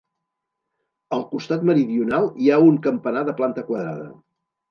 Al 1.17 1.25
costat 1.33 1.67
meridional 1.71 2.25
hi 2.45 2.49
ha 2.55 2.59
un 2.69 2.81
campanar 2.87 3.23
de 3.27 3.35
planta 3.43 3.67
quadrada. 3.71 4.09